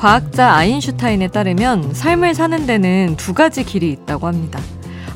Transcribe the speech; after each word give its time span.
과학자 0.00 0.54
아인슈타인에 0.54 1.28
따르면 1.28 1.92
삶을 1.92 2.34
사는 2.34 2.64
데는 2.64 3.16
두 3.18 3.34
가지 3.34 3.64
길이 3.64 3.92
있다고 3.92 4.26
합니다. 4.26 4.58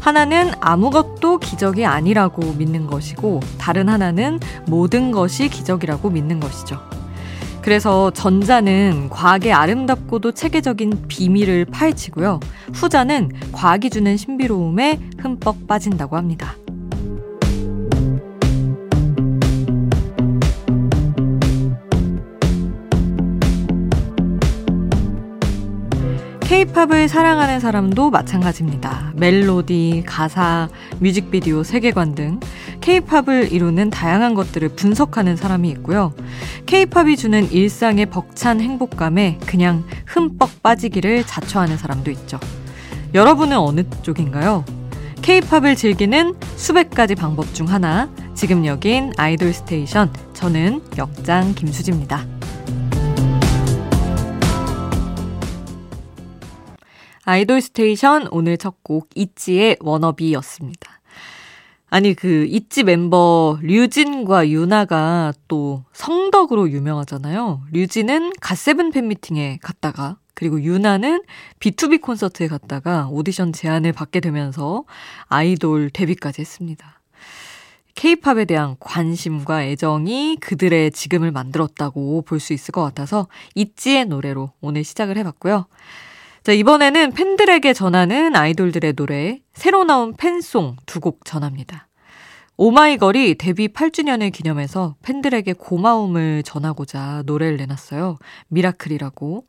하나는 0.01 0.53
아무것도 0.61 1.39
기적이 1.39 1.87
아니라고 1.87 2.53
믿는 2.53 2.87
것이고, 2.87 3.41
다른 3.57 3.89
하나는 3.89 4.41
모든 4.67 5.11
것이 5.11 5.49
기적이라고 5.49 6.11
믿는 6.11 6.39
것이죠. 6.39 6.79
그래서 7.63 8.11
전자는 8.11 9.09
과학의 9.09 9.55
아름답고도 9.55 10.33
체계적인 10.33 11.07
비밀을 11.09 11.65
파헤치고요. 11.65 12.41
후자는 12.75 13.31
과학이 13.53 13.89
주는 13.89 14.19
신비로움에 14.19 15.01
흠뻑 15.17 15.67
빠진다고 15.67 16.19
합니다. 16.19 16.57
케이팝을 26.55 27.09
사랑하는 27.09 27.59
사람도 27.59 28.11
마찬가지입니다. 28.11 29.13
멜로디, 29.17 30.05
가사, 30.07 30.69
뮤직비디오, 31.01 31.65
세계관 31.65 32.15
등 32.15 32.39
케이팝을 32.81 33.51
이루는 33.51 33.91
다양한 33.91 34.35
것들을 34.35 34.69
분석하는 34.69 35.35
사람이 35.35 35.69
있고요. 35.71 36.15
케이팝이 36.67 37.17
주는 37.17 37.51
일상의 37.51 38.07
벅찬 38.07 38.61
행복감에 38.61 39.41
그냥 39.45 39.83
흠뻑 40.07 40.63
빠지기를 40.63 41.27
자처하는 41.27 41.77
사람도 41.77 42.13
있죠. 42.13 42.39
여러분은 43.15 43.59
어느 43.59 43.83
쪽인가요? 44.03 44.65
케이팝을 45.23 45.75
즐기는 45.75 46.37
수백 46.55 46.91
가지 46.91 47.17
방법 47.17 47.53
중 47.53 47.69
하나. 47.69 48.09
지금 48.35 48.65
여긴 48.65 49.13
아이돌 49.17 49.53
스테이션. 49.53 50.13
저는 50.35 50.83
역장 50.99 51.57
김수지입니다. 51.57 52.34
아이돌 57.25 57.61
스테이션 57.61 58.29
오늘 58.31 58.57
첫 58.59 58.75
곡 58.83 59.09
있지의 59.15 59.79
WANNABE였습니다. 59.81 61.01
아니 61.89 62.13
그 62.15 62.45
있지 62.47 62.83
멤버 62.83 63.59
류진과 63.63 64.49
유나가 64.51 65.33
또 65.49 65.85
성덕으로 65.93 66.71
유명하잖아요. 66.71 67.63
류진은 67.73 68.33
갓세븐 68.41 68.91
팬미팅에 68.91 69.59
갔다가 69.63 70.19
그리고 70.35 70.61
유나는 70.61 71.23
B2B 71.61 72.01
콘서트에 72.03 72.49
갔다가 72.49 73.09
오디션 73.11 73.53
제안을 73.53 73.93
받게 73.93 74.21
되면서 74.21 74.85
아이돌 75.29 75.91
데뷔까지 75.91 76.41
했습니다. 76.43 77.01
케이팝에 77.95 78.45
대한 78.45 78.77
관심과 78.81 79.65
애정이 79.65 80.39
그들의 80.41 80.91
지금을 80.91 81.31
만들었다고 81.31 82.23
볼 82.23 82.41
수 82.41 82.53
있을 82.53 82.73
것 82.73 82.83
같아서 82.83 83.29
있지의 83.55 84.07
노래로 84.07 84.51
오늘 84.61 84.83
시작을 84.83 85.17
해봤고요. 85.19 85.67
자, 86.45 86.53
이번에는 86.53 87.13
팬들에게 87.13 87.73
전하는 87.73 88.37
아이돌들의 88.37 88.93
노래, 88.93 89.41
새로 89.55 89.85
나온 89.85 90.13
팬송 90.15 90.77
두 90.85 91.01
곡 91.01 91.25
전합니다. 91.25 91.89
오마이걸이 92.59 93.37
데뷔 93.37 93.69
8주년을 93.69 94.31
기념해서 94.31 94.95
팬들에게 95.03 95.55
고마움을 95.55 96.43
전하고자 96.43 97.23
노래를 97.25 97.57
내놨어요. 97.57 98.19
Miracle이라고. 98.49 99.47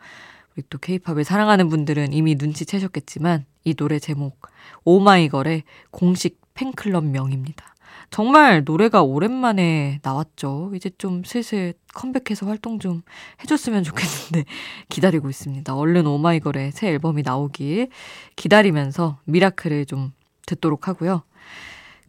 우리 0.55 0.63
또 0.69 0.77
케이팝을 0.77 1.25
사랑하는 1.25 1.67
분들은 1.67 2.13
이미 2.13 2.35
눈치채셨겠지만 2.35 3.43
이 3.65 3.73
노래 3.73 3.99
제목 3.99 4.39
오마이걸의 4.85 5.63
공식 5.91 6.39
팬클럽 6.53 7.03
명입니다. 7.03 7.74
정말 8.09 8.63
노래가 8.63 9.03
오랜만에 9.03 9.99
나왔죠. 10.03 10.71
이제 10.75 10.89
좀 10.97 11.23
슬슬 11.23 11.73
컴백해서 11.93 12.45
활동 12.45 12.79
좀 12.79 13.01
해줬으면 13.41 13.83
좋겠는데 13.83 14.45
기다리고 14.89 15.29
있습니다. 15.29 15.75
얼른 15.75 16.07
오마이걸의 16.07 16.71
새 16.71 16.89
앨범이 16.89 17.23
나오길 17.23 17.89
기다리면서 18.35 19.19
미라클을 19.25 19.85
좀 19.85 20.13
듣도록 20.45 20.87
하고요. 20.87 21.23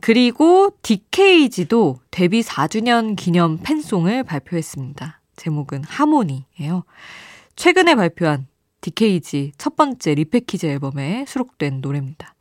그리고 0.00 0.70
DKG도 0.82 1.98
데뷔 2.10 2.42
4주년 2.42 3.16
기념 3.16 3.58
팬송을 3.58 4.24
발표했습니다. 4.24 5.20
제목은 5.36 5.84
하모니예요. 5.84 6.84
최근에 7.56 7.94
발표한 7.94 8.46
DKG 8.82 9.52
첫 9.58 9.74
번째 9.74 10.14
리패키지 10.14 10.68
앨범에 10.68 11.24
수록된 11.26 11.80
노래입니다. 11.80 12.35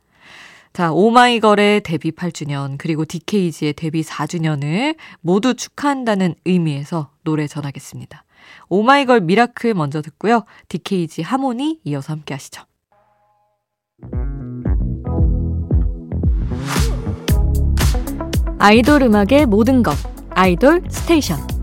자, 0.76 0.92
오마이걸의 0.92 1.80
데뷔 1.84 2.10
8주년, 2.10 2.76
그리고 2.76 3.06
DKG의 3.06 3.72
데뷔 3.72 4.02
4주년을 4.02 4.94
모두 5.22 5.54
축하한다는 5.54 6.34
의미에서 6.44 7.12
노래 7.24 7.46
전하겠습니다. 7.46 8.24
오마이걸 8.68 9.22
Miracle 9.22 9.72
먼저 9.72 10.02
듣고요. 10.02 10.44
DKZ 10.68 11.22
하모니 11.22 11.80
이어서 11.84 12.12
함께 12.12 12.34
하시죠. 12.34 12.64
아이돌 18.58 19.00
음악의 19.00 19.46
모든 19.46 19.82
것. 19.82 19.96
아이돌 20.28 20.82
스테이션. 20.90 21.55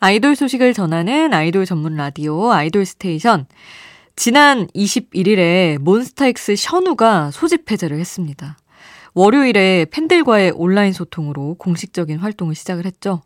아이돌 0.00 0.36
소식을 0.36 0.74
전하는 0.74 1.34
아이돌 1.34 1.66
전문 1.66 1.96
라디오 1.96 2.52
아이돌 2.52 2.86
스테이션. 2.86 3.46
지난 4.14 4.68
21일에 4.68 5.78
몬스타엑스 5.78 6.54
션우가 6.54 7.32
소집 7.32 7.68
해제를 7.68 7.98
했습니다. 7.98 8.56
월요일에 9.14 9.86
팬들과의 9.90 10.52
온라인 10.54 10.92
소통으로 10.92 11.56
공식적인 11.58 12.18
활동을 12.18 12.54
시작을 12.54 12.86
했죠. 12.86 13.22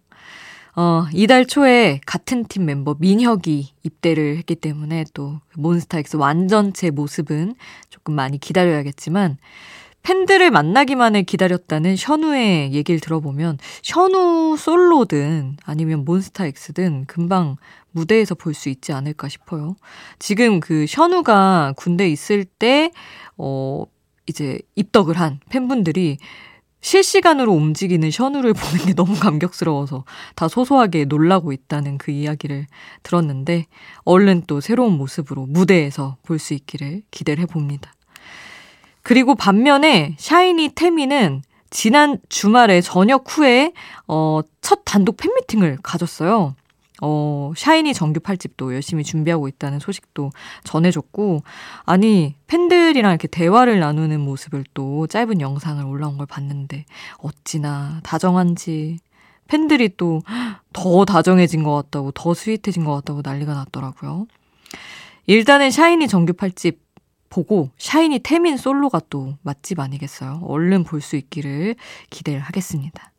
어, 0.74 1.04
이달 1.12 1.44
초에 1.44 2.00
같은 2.06 2.46
팀 2.46 2.64
멤버 2.64 2.96
민혁이 2.98 3.74
입대를 3.82 4.38
했기 4.38 4.54
때문에 4.54 5.04
또 5.12 5.40
몬스타엑스 5.54 6.16
완전체 6.16 6.88
모습은 6.88 7.54
조금 7.90 8.14
많이 8.14 8.38
기다려야겠지만 8.38 9.36
팬들을 10.02 10.50
만나기만을 10.50 11.22
기다렸다는 11.24 11.96
션우의 11.96 12.72
얘기를 12.72 13.00
들어보면 13.00 13.58
션우 13.82 14.56
솔로든 14.58 15.56
아니면 15.64 16.04
몬스타엑스든 16.04 17.04
금방 17.06 17.56
무대에서 17.92 18.34
볼 18.34 18.54
수 18.54 18.68
있지 18.68 18.92
않을까 18.92 19.28
싶어요. 19.28 19.76
지금 20.18 20.60
그 20.60 20.86
션우가 20.86 21.74
군대 21.76 22.08
있을 22.08 22.44
때, 22.44 22.90
어, 23.36 23.84
이제 24.26 24.58
입덕을 24.76 25.18
한 25.18 25.40
팬분들이 25.50 26.18
실시간으로 26.80 27.52
움직이는 27.52 28.10
션우를 28.10 28.54
보는 28.54 28.86
게 28.86 28.94
너무 28.94 29.18
감격스러워서 29.18 30.04
다 30.34 30.48
소소하게 30.48 31.04
놀라고 31.04 31.52
있다는 31.52 31.98
그 31.98 32.10
이야기를 32.10 32.66
들었는데 33.04 33.66
얼른 34.04 34.44
또 34.46 34.60
새로운 34.60 34.94
모습으로 34.94 35.46
무대에서 35.46 36.16
볼 36.24 36.38
수 36.40 36.54
있기를 36.54 37.02
기대를 37.12 37.42
해봅니다. 37.44 37.92
그리고 39.02 39.34
반면에 39.34 40.16
샤이니 40.18 40.70
태미는 40.70 41.42
지난 41.70 42.18
주말에 42.28 42.80
저녁 42.80 43.24
후에 43.26 43.72
어, 44.06 44.40
첫 44.60 44.82
단독 44.84 45.16
팬미팅을 45.16 45.78
가졌어요. 45.82 46.54
어, 47.04 47.52
샤이니 47.56 47.94
정규 47.94 48.20
8집도 48.20 48.72
열심히 48.74 49.02
준비하고 49.02 49.48
있다는 49.48 49.80
소식도 49.80 50.30
전해줬고, 50.62 51.42
아니, 51.84 52.36
팬들이랑 52.46 53.10
이렇게 53.10 53.26
대화를 53.26 53.80
나누는 53.80 54.20
모습을 54.20 54.64
또 54.72 55.08
짧은 55.08 55.40
영상을 55.40 55.84
올라온 55.84 56.16
걸 56.16 56.26
봤는데, 56.26 56.84
어찌나 57.18 57.98
다정한지, 58.04 58.98
팬들이 59.48 59.96
또 59.96 60.22
더 60.72 61.04
다정해진 61.04 61.62
것 61.62 61.74
같다고, 61.74 62.12
더 62.12 62.34
스윗해진 62.34 62.84
것 62.84 62.94
같다고 62.96 63.20
난리가 63.22 63.54
났더라고요. 63.54 64.26
일단은 65.26 65.70
샤이니 65.70 66.08
정규 66.08 66.32
8집 66.32 66.78
보고 67.32 67.70
샤이니 67.78 68.18
태민 68.18 68.58
솔로가 68.58 69.00
또 69.08 69.38
맛집 69.42 69.80
아니겠어요? 69.80 70.42
얼른 70.44 70.84
볼 70.84 71.00
수 71.00 71.16
있기를 71.16 71.76
기대를 72.10 72.40
하겠습니다. 72.40 73.10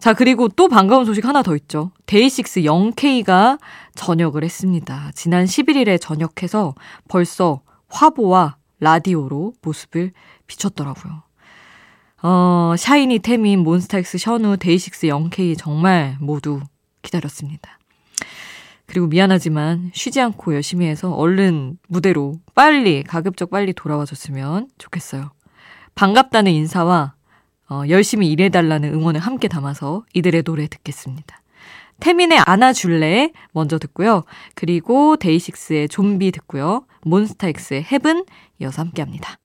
자, 0.00 0.12
그리고 0.12 0.48
또 0.48 0.68
반가운 0.68 1.04
소식 1.06 1.24
하나 1.24 1.42
더 1.42 1.54
있죠. 1.56 1.92
데이식스 2.06 2.62
0K가 2.62 3.58
전역을 3.94 4.42
했습니다. 4.42 5.12
지난 5.14 5.44
11일에 5.46 5.98
전역해서 6.00 6.74
벌써 7.08 7.62
화보와 7.88 8.56
라디오로 8.80 9.54
모습을 9.62 10.12
비췄더라고요. 10.48 11.22
어, 12.22 12.74
샤이니, 12.76 13.20
태민, 13.20 13.60
몬스타엑스, 13.60 14.18
셔누, 14.18 14.56
데이식스, 14.56 15.06
영케이 15.06 15.56
정말 15.56 16.16
모두 16.20 16.60
기다렸습니다. 17.02 17.78
그리고 18.86 19.06
미안하지만 19.06 19.90
쉬지 19.94 20.20
않고 20.20 20.54
열심히 20.54 20.86
해서 20.86 21.12
얼른 21.12 21.78
무대로 21.88 22.34
빨리 22.54 23.02
가급적 23.02 23.50
빨리 23.50 23.72
돌아와 23.72 24.04
줬으면 24.04 24.68
좋겠어요. 24.78 25.30
반갑다는 25.94 26.52
인사와 26.52 27.14
어, 27.70 27.82
열심히 27.88 28.30
일해달라는 28.30 28.92
응원을 28.92 29.20
함께 29.20 29.48
담아서 29.48 30.04
이들의 30.12 30.42
노래 30.42 30.66
듣겠습니다. 30.68 31.40
태민의 32.00 32.40
안아줄래 32.44 33.32
먼저 33.52 33.78
듣고요. 33.78 34.24
그리고 34.54 35.16
데이식스의 35.16 35.88
좀비 35.88 36.32
듣고요. 36.32 36.86
몬스타엑스의 37.02 37.84
Heaven 37.84 38.24
이어서 38.60 38.82
함께 38.82 39.00
합니다. 39.00 39.38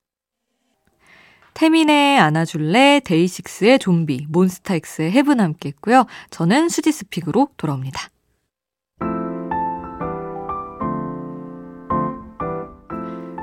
태민의 1.54 2.18
안아줄래, 2.18 3.00
데이식스의 3.04 3.78
좀비, 3.78 4.26
몬스타엑스의 4.28 5.12
Heaven 5.12 5.40
함께 5.40 5.70
했고요. 5.70 6.06
저는 6.30 6.68
수지's 6.68 7.03
pick으로 7.03 7.50
돌아옵니다. 7.56 8.08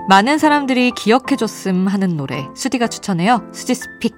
많은 0.09 0.37
사람들이 0.37 0.91
기억해줬음 0.91 1.87
하는 1.87 2.15
노래, 2.15 2.47
수디가 2.55 2.87
추천해요. 2.87 3.45
수지 3.51 3.75
스픽. 3.75 4.15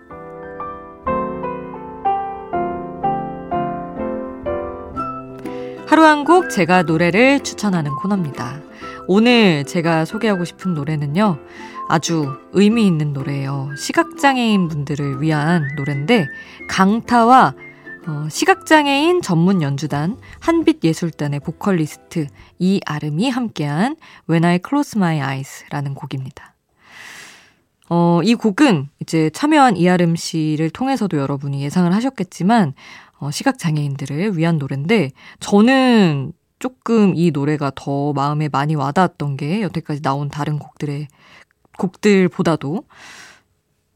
하루 5.87 6.03
한 6.05 6.23
곡 6.25 6.51
제가 6.51 6.83
노래를 6.83 7.39
추천하는 7.43 7.91
코너입니다. 7.95 8.61
오늘 9.07 9.65
제가 9.65 10.05
소개하고 10.05 10.45
싶은 10.45 10.75
노래는요. 10.75 11.39
아주 11.87 12.37
의미 12.51 12.85
있는 12.85 13.13
노래예요. 13.13 13.71
시각장애인 13.75 14.67
분들을 14.67 15.21
위한 15.21 15.67
노래인데 15.75 16.27
강타와 16.69 17.55
어, 18.09 18.27
시각장애인 18.27 19.21
전문 19.21 19.61
연주단 19.61 20.17
한빛예술단의 20.39 21.41
보컬리스트 21.41 22.25
이아름이 22.57 23.29
함께한 23.29 23.97
When 24.27 24.45
I 24.45 24.59
Close 24.67 24.97
My 24.97 25.17
Eyes라는 25.17 25.93
곡입니다. 25.93 26.55
어, 27.87 28.21
이 28.23 28.33
곡은 28.33 28.89
이제 28.99 29.29
참여한 29.29 29.77
이아름 29.77 30.15
씨를 30.15 30.71
통해서도 30.71 31.19
여러분이 31.19 31.61
예상을 31.61 31.93
하셨겠지만 31.93 32.73
어, 33.19 33.29
시각장애인들을 33.29 34.35
위한 34.35 34.57
노래인데 34.57 35.11
저는 35.39 36.33
조금 36.57 37.13
이 37.15 37.29
노래가 37.29 37.71
더 37.75 38.11
마음에 38.13 38.49
많이 38.49 38.73
와닿았던 38.73 39.37
게 39.37 39.61
여태까지 39.61 40.01
나온 40.01 40.29
다른 40.29 40.57
곡들의 40.57 41.07
곡들보다도 41.77 42.85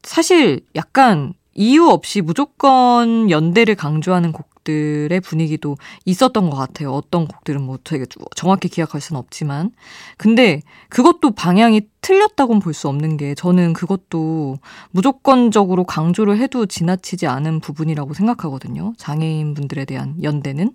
사실 0.04 0.60
약간 0.76 1.34
이유 1.54 1.86
없이 1.88 2.20
무조건 2.20 3.30
연대를 3.30 3.74
강조하는 3.74 4.32
곡들의 4.32 5.20
분위기도 5.20 5.76
있었던 6.04 6.50
것 6.50 6.56
같아요. 6.56 6.92
어떤 6.92 7.26
곡들은 7.26 7.62
뭐 7.62 7.78
되게 7.82 8.06
정확히 8.34 8.68
기억할 8.68 9.00
수는 9.00 9.18
없지만. 9.18 9.70
근데 10.16 10.62
그것도 10.88 11.32
방향이 11.32 11.82
틀렸다고는 12.00 12.60
볼 12.60 12.74
수 12.74 12.88
없는 12.88 13.16
게 13.16 13.34
저는 13.34 13.72
그것도 13.72 14.58
무조건적으로 14.90 15.84
강조를 15.84 16.38
해도 16.38 16.66
지나치지 16.66 17.26
않은 17.26 17.60
부분이라고 17.60 18.14
생각하거든요. 18.14 18.94
장애인분들에 18.98 19.84
대한 19.84 20.16
연대는. 20.22 20.72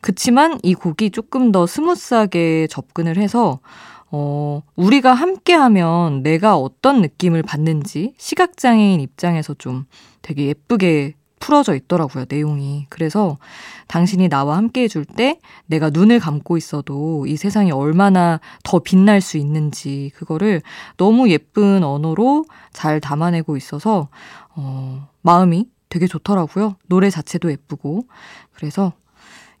그치만 0.00 0.58
이 0.62 0.74
곡이 0.74 1.10
조금 1.12 1.50
더 1.50 1.66
smooth하게 1.66 2.66
접근을 2.68 3.16
해서 3.16 3.60
어, 4.10 4.62
우리가 4.76 5.14
함께 5.14 5.54
하면 5.54 6.22
내가 6.22 6.56
어떤 6.56 7.00
느낌을 7.00 7.42
받는지 7.42 8.14
시각장애인 8.18 9.00
입장에서 9.00 9.54
좀 9.54 9.86
되게 10.22 10.46
예쁘게 10.46 11.14
풀어져 11.44 11.74
있더라고요, 11.74 12.24
내용이. 12.26 12.86
그래서 12.88 13.36
당신이 13.88 14.30
나와 14.30 14.56
함께 14.56 14.84
해줄 14.84 15.04
때 15.04 15.38
내가 15.66 15.90
눈을 15.90 16.18
감고 16.18 16.56
있어도 16.56 17.26
이 17.26 17.36
세상이 17.36 17.70
얼마나 17.70 18.40
더 18.62 18.78
빛날 18.78 19.20
수 19.20 19.36
있는지 19.36 20.10
그거를 20.14 20.62
너무 20.96 21.28
예쁜 21.28 21.84
언어로 21.84 22.46
잘 22.72 22.98
담아내고 22.98 23.58
있어서, 23.58 24.08
어, 24.54 25.08
마음이 25.20 25.66
되게 25.90 26.06
좋더라고요. 26.06 26.76
노래 26.86 27.10
자체도 27.10 27.50
예쁘고. 27.50 28.06
그래서 28.52 28.94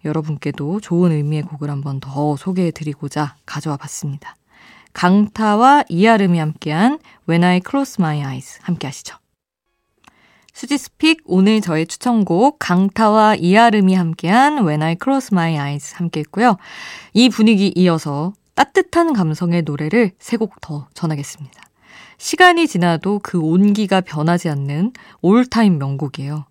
여러분께도 0.04 0.80
좋은 0.80 1.12
의미의 1.12 1.42
곡을 1.42 1.70
한번 1.70 2.00
더 2.00 2.36
소개해 2.36 2.70
드리고자 2.70 3.36
가져와 3.46 3.76
봤습니다. 3.76 4.36
강타와 4.92 5.84
이아름이 5.88 6.38
함께한 6.38 6.98
When 7.28 7.44
I 7.44 7.60
Close 7.68 7.96
My 8.00 8.18
Eyes 8.18 8.60
함께 8.62 8.86
하시죠. 8.86 9.16
수지스픽 10.52 11.22
오늘 11.24 11.60
저의 11.60 11.86
추천곡 11.86 12.60
강타와 12.60 13.34
이아름이 13.34 13.94
함께한 13.94 14.58
When 14.64 14.82
I 14.82 14.96
Close 15.02 15.30
My 15.32 15.54
Eyes 15.54 15.94
함께 15.96 16.20
했고요. 16.20 16.56
이 17.12 17.28
분위기 17.28 17.72
이어서 17.74 18.32
따뜻한 18.54 19.14
감성의 19.14 19.62
노래를 19.62 20.12
세 20.20 20.36
곡 20.36 20.60
더 20.60 20.86
전하겠습니다. 20.94 21.60
시간이 22.18 22.68
지나도 22.68 23.18
그 23.24 23.40
온기가 23.40 24.00
변하지 24.00 24.48
않는 24.48 24.92
올타임 25.22 25.78
명곡이에요. 25.78 26.46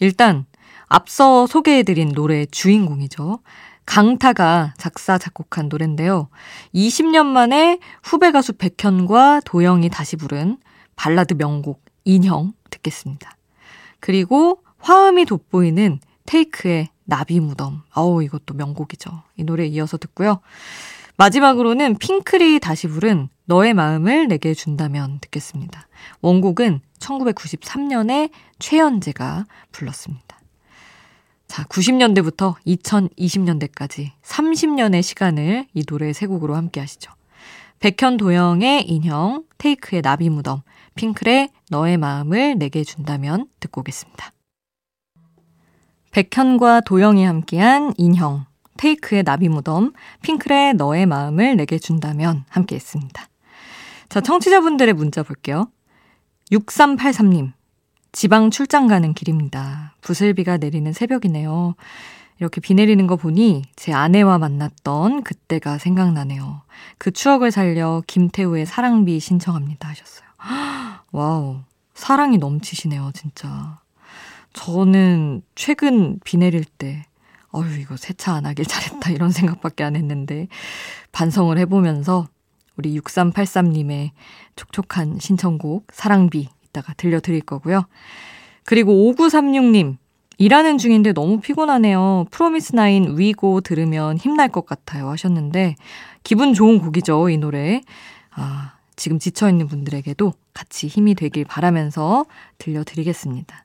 일단 0.00 0.44
앞서 0.88 1.46
소개해드린 1.46 2.10
노래의 2.10 2.48
주인공이죠. 2.50 3.40
강타가 3.86 4.74
작사, 4.76 5.16
작곡한 5.16 5.68
노래인데요. 5.68 6.28
20년 6.74 7.26
만에 7.26 7.78
후배 8.02 8.32
가수 8.32 8.52
백현과 8.52 9.40
도영이 9.44 9.88
다시 9.88 10.16
부른 10.16 10.58
발라드 10.96 11.34
명곡 11.34 11.82
인형 12.04 12.52
듣겠습니다. 12.70 13.36
그리고 14.00 14.62
화음이 14.78 15.24
돋보이는 15.24 16.00
테이크의 16.26 16.88
나비 17.04 17.40
무덤. 17.40 17.82
어우, 17.94 18.22
이것도 18.22 18.54
명곡이죠. 18.54 19.22
이 19.36 19.44
노래 19.44 19.64
이어서 19.66 19.96
듣고요. 19.96 20.40
마지막으로는 21.16 21.96
핑클이 21.96 22.60
다시 22.60 22.86
부른 22.86 23.28
너의 23.46 23.74
마음을 23.74 24.28
내게 24.28 24.54
준다면 24.54 25.18
듣겠습니다. 25.20 25.88
원곡은 26.20 26.80
1993년에 27.00 28.30
최연재가 28.58 29.46
불렀습니다. 29.72 30.37
자, 31.58 31.64
90년대부터 31.64 32.54
2020년대까지 32.68 34.12
30년의 34.22 35.02
시간을 35.02 35.66
이 35.74 35.84
노래 35.86 36.12
세 36.12 36.26
곡으로 36.26 36.54
함께 36.54 36.78
하시죠. 36.78 37.10
백현 37.80 38.16
도영의 38.16 38.88
인형, 38.88 39.42
테이크의 39.58 40.02
나비 40.02 40.30
무덤, 40.30 40.62
핑클의 40.94 41.48
너의 41.70 41.96
마음을 41.96 42.58
내게 42.58 42.84
준다면 42.84 43.48
듣고 43.58 43.80
오겠습니다. 43.80 44.32
백현과 46.12 46.82
도영이 46.82 47.24
함께한 47.24 47.94
인형, 47.96 48.44
테이크의 48.76 49.24
나비 49.24 49.48
무덤, 49.48 49.94
핑클의 50.22 50.74
너의 50.74 51.06
마음을 51.06 51.56
내게 51.56 51.80
준다면 51.80 52.44
함께 52.50 52.76
했습니다. 52.76 53.28
자, 54.08 54.20
청취자분들의 54.20 54.94
문자 54.94 55.24
볼게요. 55.24 55.72
6383님. 56.52 57.57
지방 58.12 58.50
출장 58.50 58.86
가는 58.86 59.12
길입니다. 59.14 59.94
부슬비가 60.00 60.56
내리는 60.56 60.92
새벽이네요. 60.92 61.74
이렇게 62.40 62.60
비 62.60 62.74
내리는 62.74 63.06
거 63.06 63.16
보니 63.16 63.62
제 63.74 63.92
아내와 63.92 64.38
만났던 64.38 65.24
그때가 65.24 65.78
생각나네요. 65.78 66.62
그 66.98 67.10
추억을 67.10 67.50
살려 67.50 68.02
김태우의 68.06 68.66
사랑비 68.66 69.18
신청합니다 69.20 69.88
하셨어요. 69.88 70.28
Wow. 71.12 71.60
사랑이 71.94 72.38
넘치시네요, 72.38 73.10
진짜. 73.12 73.80
저는 74.52 75.42
최근 75.56 76.20
비 76.22 76.36
내릴 76.36 76.64
때, 76.64 77.04
어휴, 77.50 77.76
이거 77.80 77.96
세차 77.96 78.34
안 78.34 78.46
하길 78.46 78.66
잘했다, 78.66 79.10
이런 79.10 79.32
생각밖에 79.32 79.82
안 79.82 79.96
했는데, 79.96 80.46
반성을 81.10 81.58
해보면서 81.58 82.28
우리 82.76 82.98
6383님의 83.00 84.12
촉촉한 84.54 85.18
신청곡, 85.18 85.88
사랑비 85.92 86.48
이따가 86.68 86.92
들려드릴 86.94 87.40
거고요. 87.42 87.84
그리고 88.64 88.92
5936님, 88.92 89.96
일하는 90.38 90.78
중인데 90.78 91.12
너무 91.12 91.40
피곤하네요. 91.40 92.26
프로미스나인 92.30 93.18
We 93.18 93.39
Go 93.39 93.60
들으면 93.60 94.16
힘날 94.16 94.48
것 94.48 94.66
같아요 94.66 95.08
하셨는데 95.08 95.74
기분 96.22 96.54
좋은 96.54 96.78
곡이죠, 96.78 97.28
이 97.28 97.38
노래. 97.38 97.80
아, 98.30 98.74
지금 98.94 99.18
지쳐있는 99.18 99.66
분들에게도 99.66 100.32
같이 100.54 100.86
힘이 100.86 101.14
되길 101.14 101.44
바라면서 101.44 102.26
들려드리겠습니다. 102.58 103.64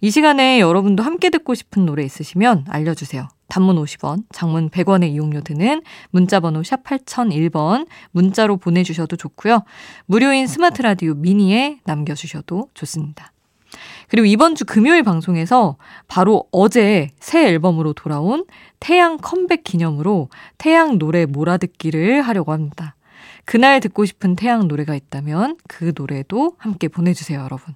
이 0.00 0.10
시간에 0.10 0.60
여러분도 0.60 1.02
함께 1.02 1.30
듣고 1.30 1.54
싶은 1.54 1.86
노래 1.86 2.04
있으시면 2.04 2.66
알려주세요. 2.68 3.28
단문 3.48 3.76
50원, 3.76 4.24
장문 4.32 4.70
100원의 4.70 5.10
이용료 5.12 5.42
드는 5.42 5.82
문자번호 6.10 6.62
샵 6.62 6.82
8001번 6.82 7.86
문자로 8.10 8.56
보내주셔도 8.56 9.16
좋고요. 9.16 9.64
무료인 10.06 10.46
스마트 10.46 10.82
라디오 10.82 11.14
미니에 11.14 11.78
남겨주셔도 11.84 12.70
좋습니다. 12.74 13.32
그리고 14.08 14.26
이번 14.26 14.54
주 14.54 14.64
금요일 14.64 15.02
방송에서 15.02 15.76
바로 16.08 16.48
어제 16.52 17.10
새 17.18 17.46
앨범으로 17.48 17.92
돌아온 17.92 18.44
태양 18.80 19.18
컴백 19.18 19.64
기념으로 19.64 20.28
태양 20.58 20.98
노래 20.98 21.26
몰아듣기를 21.26 22.22
하려고 22.22 22.52
합니다. 22.52 22.96
그날 23.44 23.80
듣고 23.80 24.04
싶은 24.04 24.36
태양 24.36 24.68
노래가 24.68 24.94
있다면 24.94 25.58
그 25.68 25.92
노래도 25.94 26.56
함께 26.58 26.88
보내주세요, 26.88 27.40
여러분. 27.40 27.74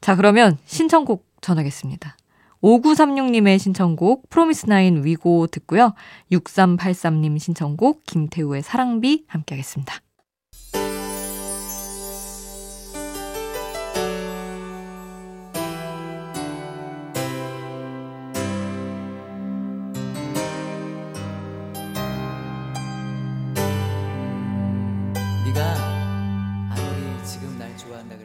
자, 0.00 0.16
그러면 0.16 0.56
신청곡 0.66 1.26
전하겠습니다. 1.40 2.16
5936님의 2.62 3.58
신청곡 3.58 4.28
프로미스나인 4.30 5.04
위고 5.04 5.46
듣고요. 5.46 5.94
6383님 6.32 7.38
신청곡 7.38 8.04
김태우의 8.04 8.62
사랑비 8.62 9.24
함께 9.28 9.54
하겠습니다. 9.54 10.00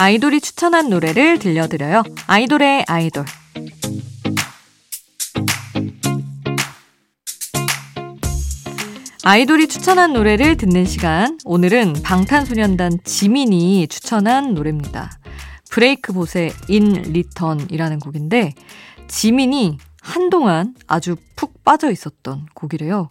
아이돌이 0.00 0.40
추천한 0.40 0.88
노래를 0.88 1.38
들려드려요. 1.38 2.02
아이돌의 2.26 2.86
아이돌. 2.88 3.26
아이돌이 9.24 9.68
추천한 9.68 10.14
노래를 10.14 10.56
듣는 10.56 10.86
시간. 10.86 11.38
오늘은 11.44 11.96
방탄소년단 12.02 13.00
지민이 13.04 13.88
추천한 13.88 14.54
노래입니다. 14.54 15.10
브레이크봇의 15.70 16.54
In 16.68 16.92
Return이라는 16.92 17.98
곡인데 17.98 18.54
지민이 19.06 19.76
한동안 20.00 20.74
아주 20.86 21.16
푹 21.36 21.62
빠져 21.62 21.90
있었던 21.90 22.46
곡이래요. 22.54 23.10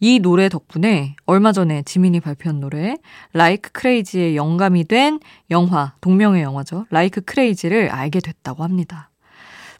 이 0.00 0.18
노래 0.18 0.48
덕분에 0.48 1.16
얼마 1.26 1.52
전에 1.52 1.82
지민이 1.82 2.20
발표한 2.20 2.60
노래 2.60 2.96
Like 3.32 3.70
Crazy의 3.72 4.36
영감이 4.36 4.84
된 4.84 5.20
영화 5.50 5.94
동명의 6.00 6.42
영화죠. 6.42 6.86
Like 6.90 7.20
Crazy를 7.20 7.90
알게 7.90 8.20
됐다고 8.20 8.62
합니다. 8.62 9.10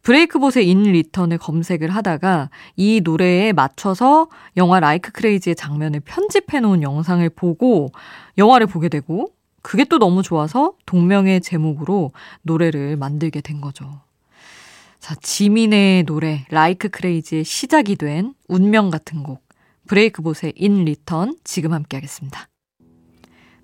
브레이크봇의 0.02 0.68
In 0.68 0.82
Return을 0.82 1.38
검색을 1.38 1.88
하다가 1.88 2.50
이 2.76 3.00
노래에 3.02 3.54
맞춰서 3.54 4.28
영화 4.56 4.78
Like 4.78 5.10
Crazy의 5.12 5.56
장면을 5.56 6.00
편집해 6.00 6.60
놓은 6.60 6.82
영상을 6.82 7.28
보고 7.30 7.90
영화를 8.36 8.66
보게 8.66 8.90
되고 8.90 9.28
그게 9.62 9.84
또 9.84 9.98
너무 9.98 10.22
좋아서 10.22 10.74
동명의 10.84 11.40
제목으로 11.40 12.12
노래를 12.42 12.96
만들게 12.96 13.40
된 13.40 13.62
거죠. 13.62 14.02
자, 14.98 15.14
지민의 15.14 16.04
노래 16.04 16.44
Like 16.50 16.88
Crazy의 16.90 17.44
시작이 17.44 17.96
된 17.96 18.34
운명 18.48 18.90
같은 18.90 19.22
곡 19.22 19.43
브레이크봇의 19.88 20.54
In 20.56 20.84
Return 20.84 21.36
지금 21.44 21.72
함께 21.72 21.96
하겠습니다. 21.96 22.48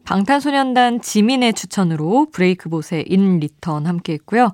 방탄소년단 0.04 1.02
지민의 1.02 1.54
추천으로 1.54 2.26
브레이크봇의 2.32 3.04
In 3.09 3.38
Return 3.38 3.87
함께 3.86 4.14
했고요. 4.14 4.52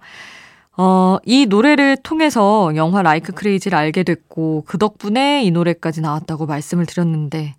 어, 0.76 1.16
이 1.24 1.46
노래를 1.46 1.96
통해서 2.02 2.74
영화 2.76 3.00
Like 3.02 3.32
Crazy를 3.32 3.78
알게 3.78 4.02
됐고 4.02 4.64
그 4.66 4.76
덕분에 4.76 5.42
이 5.42 5.50
노래까지 5.50 6.02
나왔다고 6.02 6.46
말씀을 6.46 6.84
드렸는데 6.84 7.54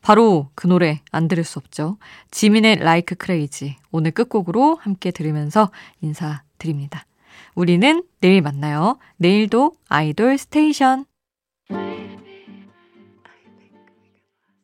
바로 0.00 0.48
그 0.54 0.66
노래 0.66 1.00
안 1.10 1.28
들을 1.28 1.44
수 1.44 1.58
없죠. 1.58 1.98
지민의 2.30 2.76
Like 2.76 3.14
Crazy 3.14 3.76
오늘 3.90 4.10
끝곡으로 4.10 4.76
함께 4.80 5.10
들으면서 5.10 5.70
인사드립니다. 6.00 7.04
우리는 7.54 8.02
내일 8.20 8.40
만나요. 8.40 8.98
내일도 9.18 9.72
아이돌 9.88 10.38
스테이션 10.38 11.04